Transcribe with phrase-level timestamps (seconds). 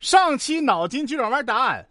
[0.00, 1.88] 上期脑筋急转弯答案：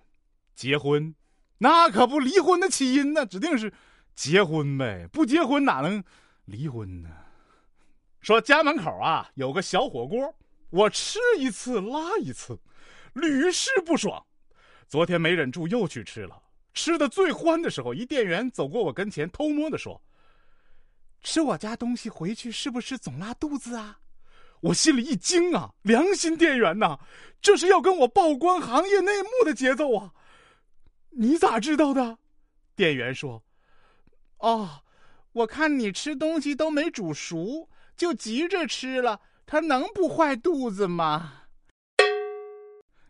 [0.55, 1.13] 结婚，
[1.57, 3.73] 那可不离婚的起因呢，指定是
[4.15, 5.07] 结婚呗。
[5.11, 6.03] 不结婚哪能
[6.45, 7.09] 离婚呢？
[8.21, 10.33] 说家门口啊有个小火锅，
[10.69, 12.57] 我吃一次拉一次，
[13.13, 14.25] 屡试不爽。
[14.87, 16.41] 昨天没忍住又去吃了，
[16.73, 20.01] 吃的最欢的时候，一店员走过我跟前，偷摸的说
[21.21, 23.99] ：“吃我家东西回去是不是总拉肚子啊？”
[24.61, 26.99] 我心里一惊啊，良心店员呐，
[27.41, 30.11] 这是要跟我曝光行业内幕的节奏啊！
[31.11, 32.17] 你咋知道的？
[32.75, 33.43] 店员说
[34.39, 34.81] ：“哦，
[35.31, 41.33] 我看你吃东西都没煮熟，就急着吃了，它能不坏肚子吗？”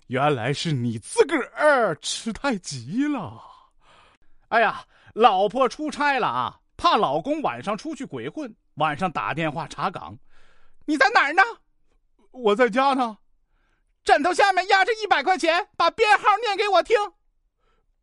[0.08, 3.41] 原来是你自个儿吃太急了。
[4.50, 10.17] 哎呀，老婆出差了啊，怕老公晚上出去鬼混，晚上打电话查岗。
[10.88, 11.44] 你在哪儿呢？
[12.32, 13.18] 我在家呢。
[14.05, 16.95] 枕头下面压着一百块钱，把编号念给我听。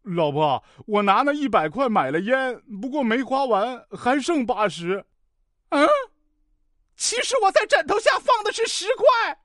[0.02, 5.06] 老婆，我拿那一百块买了烟，不过没花完，还剩八十。
[5.70, 5.88] 嗯，
[6.94, 9.38] 其实我在枕头下放的是十块。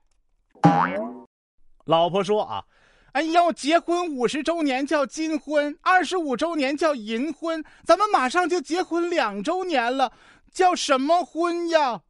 [1.86, 2.66] 老婆说啊，
[3.12, 10.12] 哎呦，结婚五十周年叫金婚，二十五周年叫银婚，咱们马上就结婚两周年了，
[10.52, 12.02] 叫什么婚呀？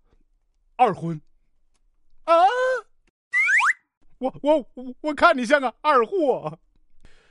[0.74, 1.20] 二婚，
[2.24, 2.34] 啊！
[4.18, 4.66] 我我
[5.00, 6.58] 我看你像个二货。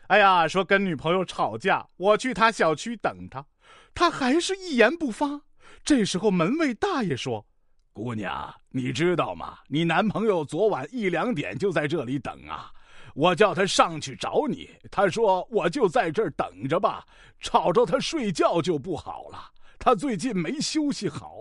[0.08, 3.46] 哎呀，说跟女朋友吵架，我去他小区等他，
[3.94, 5.42] 他还是一言不发。
[5.84, 7.46] 这时候门卫大爷说
[7.94, 9.60] ：“姑娘，你知道吗？
[9.68, 12.72] 你男朋友昨晚一两点就在这里等啊。
[13.14, 17.06] 我叫他上去找你，他说我就在这儿等着吧，
[17.40, 19.52] 吵着他睡觉就不好了。
[19.78, 21.38] 他最近没休息好。”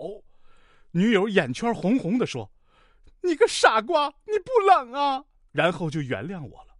[0.91, 2.49] 女友眼圈红红的说
[3.21, 6.75] ：“你个傻瓜，你不冷啊？”然后就原谅我了。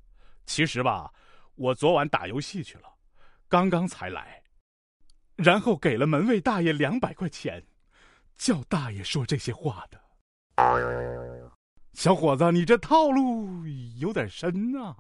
[0.46, 1.12] 其实吧，
[1.56, 2.84] 我昨晚打游戏去了，
[3.48, 4.42] 刚刚才来，
[5.36, 7.64] 然后给了门卫大爷两百块钱，
[8.38, 10.00] 叫大爷说这些话的。
[11.94, 13.66] 小伙子，你这套路
[13.98, 14.96] 有点深啊！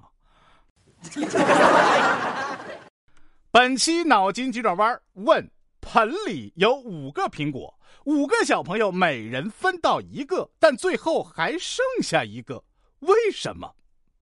[3.51, 5.49] 本期脑筋急转弯问。
[5.91, 12.63] 盆里有五个苹果，五个小朋友每人分到一个，但最后还剩下一个，
[12.99, 13.73] 为什么？